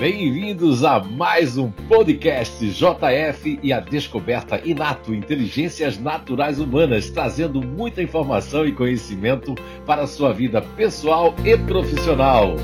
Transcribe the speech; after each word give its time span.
Bem-vindos 0.00 0.82
a 0.82 0.98
mais 0.98 1.58
um 1.58 1.70
podcast 1.70 2.66
JF 2.70 3.60
e 3.62 3.70
a 3.70 3.80
descoberta 3.80 4.58
Inato 4.66 5.14
Inteligências 5.14 5.98
Naturais 5.98 6.58
Humanas, 6.58 7.10
trazendo 7.10 7.60
muita 7.60 8.02
informação 8.02 8.64
e 8.64 8.72
conhecimento 8.72 9.54
para 9.84 10.04
a 10.04 10.06
sua 10.06 10.32
vida 10.32 10.62
pessoal 10.62 11.34
e 11.44 11.54
profissional. 11.54 12.56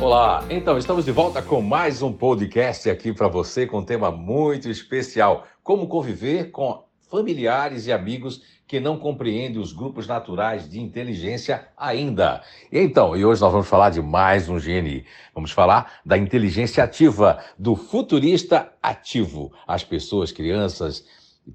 Olá, 0.00 0.44
então 0.50 0.76
estamos 0.76 1.04
de 1.04 1.12
volta 1.12 1.40
com 1.40 1.62
mais 1.62 2.02
um 2.02 2.12
podcast 2.12 2.90
aqui 2.90 3.12
para 3.12 3.28
você 3.28 3.68
com 3.68 3.78
um 3.78 3.84
tema 3.84 4.10
muito 4.10 4.68
especial: 4.68 5.46
como 5.62 5.86
conviver 5.86 6.50
com 6.50 6.87
familiares 7.10 7.86
e 7.86 7.92
amigos 7.92 8.42
que 8.66 8.78
não 8.78 8.98
compreendem 8.98 9.58
os 9.58 9.72
grupos 9.72 10.06
naturais 10.06 10.68
de 10.68 10.78
inteligência 10.78 11.68
ainda. 11.74 12.42
Então, 12.70 13.16
e 13.16 13.24
hoje 13.24 13.40
nós 13.40 13.50
vamos 13.50 13.66
falar 13.66 13.88
de 13.88 14.02
mais 14.02 14.48
um 14.48 14.58
GNI. 14.58 15.06
Vamos 15.34 15.50
falar 15.50 16.00
da 16.04 16.18
inteligência 16.18 16.84
ativa, 16.84 17.42
do 17.58 17.74
futurista 17.74 18.70
ativo. 18.82 19.50
As 19.66 19.82
pessoas, 19.82 20.30
crianças, 20.30 21.06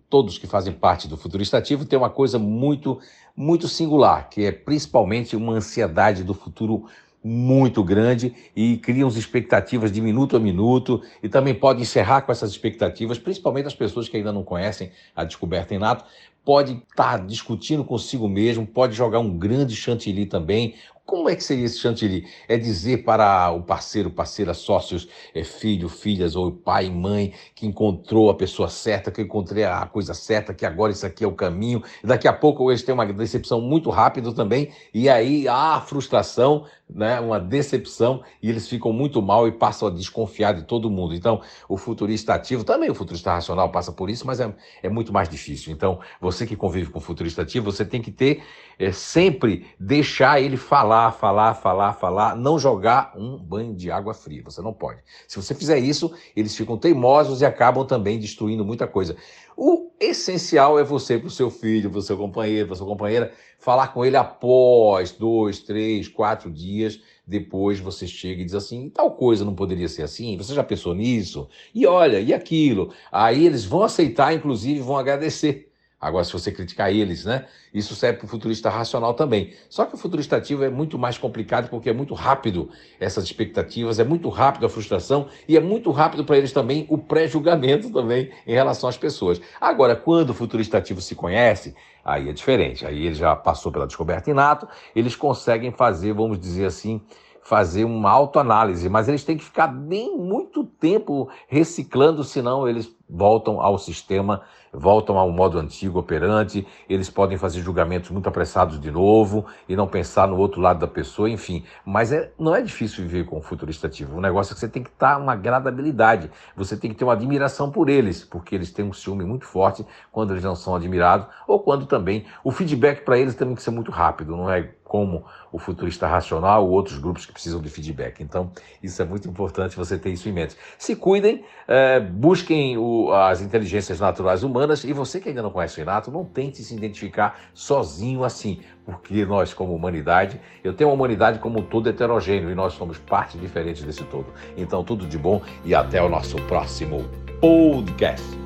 todos 0.10 0.40
que 0.40 0.48
fazem 0.48 0.74
parte 0.74 1.08
do 1.08 1.16
futurista 1.16 1.60
ativo 1.60 1.86
têm 1.86 2.00
uma 2.00 2.10
coisa 2.10 2.40
muito, 2.40 3.00
muito 3.36 3.68
singular, 3.68 4.28
que 4.30 4.46
é 4.46 4.52
principalmente 4.52 5.36
uma 5.36 5.54
ansiedade 5.54 6.24
do 6.24 6.34
futuro 6.34 6.88
muito 7.24 7.84
grande 7.84 8.36
e 8.56 8.78
criam 8.78 9.08
expectativas 9.08 9.92
de 9.92 10.02
minuto 10.02 10.36
a 10.36 10.40
minuto 10.40 11.02
e 11.22 11.30
também 11.30 11.54
pode 11.54 11.82
encerrar 11.82 12.22
com 12.22 12.32
essas 12.32 12.52
expectativas, 12.52 13.18
principalmente 13.18 13.68
as 13.68 13.76
pessoas 13.76 14.10
que 14.10 14.18
ainda 14.18 14.34
não 14.34 14.44
conhecem 14.44 14.92
a 15.16 15.24
descoberta 15.24 15.74
inato, 15.74 16.06
pode 16.44 16.74
estar 16.74 17.18
tá 17.18 17.24
discutindo 17.24 17.84
consigo 17.84 18.28
mesmo, 18.28 18.68
pode 18.68 18.94
jogar 18.94 19.20
um 19.20 19.38
grande 19.38 19.76
chantilly 19.76 20.26
também, 20.26 20.76
como 21.06 21.30
é 21.30 21.36
que 21.36 21.44
seria 21.44 21.66
esse 21.66 21.80
chantilly? 21.80 22.26
É 22.48 22.58
dizer 22.58 23.04
para 23.04 23.52
o 23.52 23.62
parceiro, 23.62 24.10
parceira, 24.10 24.54
sócios, 24.54 25.08
é 25.36 25.44
filho, 25.44 25.90
filhas, 25.90 26.36
ou 26.36 26.52
pai 26.52 26.90
mãe, 26.90 27.34
que 27.54 27.68
encontrou 27.68 28.30
a 28.30 28.36
pessoa 28.36 28.70
certa, 28.70 29.12
que 29.12 29.22
encontrei 29.22 29.66
a 29.66 29.86
coisa 29.86 30.14
certa, 30.14 30.54
que 30.54 30.66
agora 30.66 30.94
isso 30.94 31.06
aqui 31.06 31.24
é 31.24 31.28
o 31.28 31.34
caminho. 31.34 31.84
Daqui 32.04 32.28
a 32.28 32.34
pouco 32.34 32.72
eles 32.72 32.84
têm 32.84 32.94
uma 32.94 33.06
decepção 33.06 33.60
muito 33.60 33.90
rápido 33.90 34.34
também, 34.34 34.72
e 34.94 35.10
aí 35.10 35.46
há 35.48 35.82
frustração, 35.82 36.66
né, 36.90 37.20
uma 37.20 37.40
decepção, 37.40 38.24
e 38.42 38.50
eles 38.50 38.68
ficam 38.68 38.94
muito 38.94 39.22
mal 39.22 39.48
e 39.48 39.52
passam 39.52 39.90
a 39.90 39.92
desconfiar 39.92 40.54
de 40.54 40.64
todo 40.64 40.90
mundo. 40.90 41.14
Então, 41.14 41.42
o 41.68 41.76
futurista 41.76 42.34
ativo, 42.34 42.64
também 42.64 42.90
o 42.90 42.96
futurista 42.96 43.34
racional 43.34 43.70
passa 43.72 43.92
por 43.92 44.10
isso, 44.10 44.26
mas 44.26 44.40
é, 44.40 44.54
é 44.82 44.90
muito 44.90 45.12
mais 45.12 45.28
difícil. 45.28 45.74
Então, 45.74 46.00
você 46.22 46.46
que 46.46 46.56
convive 46.56 46.90
com 46.90 47.00
o 47.00 47.02
futurista 47.02 47.42
ativo, 47.42 47.72
você 47.72 47.84
tem 47.84 48.02
que 48.02 48.12
ter, 48.12 48.44
é, 48.80 48.92
sempre 48.92 49.66
deixar 49.80 50.40
ele 50.42 50.56
falar 50.56 50.93
falar, 50.94 51.12
falar, 51.14 51.54
falar, 51.56 51.94
falar, 51.94 52.36
não 52.36 52.60
jogar 52.60 53.14
um 53.18 53.38
banho 53.38 53.74
de 53.74 53.90
água 53.90 54.14
fria. 54.14 54.44
Você 54.44 54.62
não 54.62 54.74
pode. 54.74 55.02
Se 55.28 55.42
você 55.42 55.56
fizer 55.56 55.80
isso, 55.80 56.14
eles 56.36 56.56
ficam 56.56 56.78
teimosos 56.78 57.42
e 57.42 57.46
acabam 57.46 57.86
também 57.86 58.20
destruindo 58.20 58.64
muita 58.64 58.86
coisa. 58.86 59.16
O 59.58 59.92
essencial 60.00 60.78
é 60.78 60.84
você, 60.84 61.18
para 61.18 61.28
o 61.28 61.32
seu 61.32 61.50
filho, 61.50 61.90
para 61.90 62.00
o 62.00 62.02
seu 62.02 62.18
companheiro, 62.18 62.68
para 62.68 62.76
sua 62.76 62.88
companheira, 62.88 63.32
falar 63.58 63.88
com 63.88 64.06
ele 64.06 64.18
após 64.18 65.12
dois, 65.12 65.60
três, 65.60 66.08
quatro 66.08 66.52
dias. 66.52 67.00
Depois 67.26 67.80
você 67.80 68.06
chega 68.06 68.42
e 68.42 68.46
diz 68.46 68.54
assim: 68.54 68.90
tal 68.90 69.12
coisa 69.12 69.44
não 69.44 69.56
poderia 69.56 69.88
ser 69.88 70.04
assim? 70.04 70.38
Você 70.38 70.54
já 70.54 70.64
pensou 70.64 70.94
nisso? 70.94 71.48
E 71.74 71.88
olha, 71.88 72.20
e 72.20 72.34
aquilo? 72.34 72.94
Aí 73.12 73.46
eles 73.46 73.66
vão 73.66 73.82
aceitar, 73.82 74.34
inclusive 74.34 74.80
vão 74.82 74.98
agradecer. 74.98 75.73
Agora, 76.04 76.26
se 76.26 76.34
você 76.34 76.52
criticar 76.52 76.94
eles, 76.94 77.24
né? 77.24 77.46
Isso 77.74 77.96
serve 77.96 78.20
para 78.20 78.26
o 78.26 78.28
futurista 78.28 78.70
racional 78.70 79.14
também. 79.14 79.54
Só 79.70 79.86
que 79.86 79.96
o 79.96 79.98
futurista 79.98 80.36
ativo 80.36 80.64
é 80.64 80.70
muito 80.70 81.00
mais 81.00 81.18
complicado 81.18 81.70
porque 81.70 81.90
é 81.90 81.94
muito 81.94 82.14
rápido 82.14 82.70
essas 83.00 83.24
expectativas, 83.24 84.00
é 84.00 84.04
muito 84.04 84.28
rápido 84.28 84.66
a 84.66 84.70
frustração 84.70 85.30
e 85.48 85.56
é 85.56 85.62
muito 85.62 85.90
rápido 85.92 86.26
para 86.26 86.38
eles 86.38 86.52
também 86.52 86.86
o 86.90 86.98
pré-julgamento 86.98 87.90
também 87.90 88.30
em 88.46 88.54
relação 88.54 88.90
às 88.90 88.98
pessoas. 88.98 89.40
Agora, 89.62 89.96
quando 89.96 90.32
o 90.32 90.34
futurista 90.34 90.78
ativo 90.78 91.00
se 91.00 91.16
conhece, 91.16 91.74
aí 92.04 92.28
é 92.28 92.34
diferente. 92.34 92.86
Aí 92.86 93.06
ele 93.06 93.16
já 93.16 93.34
passou 93.36 93.72
pela 93.72 93.88
descoberta 93.88 94.30
inato, 94.30 94.68
eles 94.94 95.16
conseguem 95.16 95.72
fazer, 95.72 96.14
vamos 96.14 96.38
dizer 96.38 96.66
assim, 96.66 97.02
fazer 97.44 97.84
uma 97.84 98.10
autoanálise, 98.10 98.88
mas 98.90 99.08
eles 99.08 99.24
têm 99.24 99.38
que 99.38 99.44
ficar 99.44 99.68
bem 99.68 100.18
muito 100.18 100.64
tempo 100.64 101.30
reciclando, 101.48 102.24
senão 102.24 102.68
eles 102.68 102.90
voltam 103.10 103.62
ao 103.62 103.78
sistema, 103.78 104.42
voltam 104.72 105.20
ao 105.20 105.30
modo 105.30 105.60
antigo 105.60 106.00
operante, 106.00 106.66
eles 106.90 107.10
podem 107.10 107.38
fazer 107.38 107.62
julgamentos 107.62 108.10
muito 108.10 108.28
apressados 108.28 108.80
de 108.80 108.90
novo 108.90 109.46
e 109.70 109.76
não 109.76 109.88
pensar 109.88 110.28
no 110.28 110.38
outro 110.38 110.60
lado 110.60 110.80
da 110.80 110.88
pessoa, 110.88 111.30
enfim. 111.30 111.64
Mas 111.86 112.12
é, 112.12 112.32
não 112.40 112.56
é 112.56 112.62
difícil 112.62 113.04
viver 113.04 113.26
com 113.26 113.38
o 113.38 113.42
futurista 113.42 113.86
ativo. 113.86 114.18
O 114.18 114.22
negócio 114.22 114.54
é 114.54 114.56
que 114.56 114.60
você 114.62 114.68
tem 114.68 114.82
que 114.82 114.90
estar 114.90 115.18
uma 115.18 115.36
gradabilidade, 115.36 116.32
você 116.56 116.76
tem 116.76 116.90
que 116.90 116.96
ter 116.96 117.04
uma 117.04 117.14
admiração 117.14 117.70
por 117.70 117.88
eles, 117.88 118.24
porque 118.24 118.56
eles 118.56 118.72
têm 118.72 118.86
um 118.86 118.94
ciúme 118.94 119.26
muito 119.26 119.46
forte 119.46 119.86
quando 120.12 120.32
eles 120.32 120.44
não 120.44 120.56
são 120.56 120.76
admirados, 120.76 121.28
ou 121.48 121.60
quando 121.60 121.86
também 121.86 122.26
o 122.44 122.52
feedback 122.52 123.04
para 123.04 123.18
eles 123.20 123.36
também 123.36 123.54
tem 123.54 123.58
que 123.58 123.64
ser 123.64 123.72
muito 123.72 123.92
rápido, 123.92 124.36
não 124.36 124.50
é 124.50 124.74
como 124.94 125.26
o 125.52 125.58
futurista 125.58 126.06
racional 126.06 126.68
ou 126.68 126.70
outros 126.70 127.00
grupos 127.00 127.26
que 127.26 127.34
precisam 127.34 127.60
de 127.60 127.68
feedback. 127.68 128.22
Então, 128.22 128.52
isso 128.84 129.02
é 129.02 129.06
muito 129.06 129.28
importante 129.28 129.76
você 129.76 129.98
ter 129.98 130.12
isso 130.12 130.30
em 130.30 130.32
mente. 130.32 130.56
Se 130.78 130.96
cuidem, 130.96 131.44
é, 131.68 132.00
busquem 132.00 132.78
o, 132.78 133.12
as 133.12 133.42
inteligências 133.42 134.00
naturais 134.00 134.44
humanas 134.44 134.84
e 134.84 134.94
você 134.94 135.20
que 135.20 135.30
ainda 135.30 135.42
não 135.42 135.50
conhece 135.50 135.78
o 135.78 135.80
Renato, 135.80 136.12
não 136.12 136.24
tente 136.24 136.62
se 136.62 136.76
identificar 136.76 137.40
sozinho 137.56 138.24
assim, 138.24 138.60
porque 138.86 139.26
nós, 139.26 139.52
como 139.52 139.74
humanidade, 139.74 140.40
eu 140.64 140.76
tenho 140.76 140.92
uma 140.92 140.96
humanidade 140.96 141.40
como 141.40 141.58
um 141.58 141.64
todo 141.64 141.90
heterogêneo 141.90 142.52
e 142.52 142.54
nós 142.54 142.74
somos 142.74 143.00
parte 143.00 143.36
diferente 143.36 143.84
desse 143.84 144.04
todo. 144.04 144.28
Então, 144.56 144.84
tudo 144.84 145.08
de 145.08 145.18
bom 145.18 145.42
e 145.66 145.74
até 145.74 146.04
o 146.04 146.08
nosso 146.08 146.36
próximo 146.44 147.04
podcast. 147.42 148.43